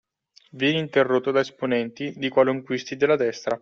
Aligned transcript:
Viene 0.53 0.79
interrotto 0.79 1.29
da 1.29 1.41
esponenti 1.41 2.11
dei 2.17 2.29
qualunquisti 2.29 2.95
e 2.95 2.97
della 2.97 3.15
destra 3.15 3.59